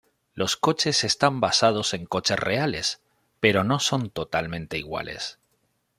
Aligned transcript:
Los 0.33 0.57
coches 0.57 1.03
están 1.03 1.39
basados 1.41 1.93
en 1.93 2.07
coches 2.07 2.39
reales, 2.39 3.01
pero 3.39 3.63
no 3.63 3.77
son 3.79 4.09
totalmente 4.09 4.79
iguales. 4.79 5.37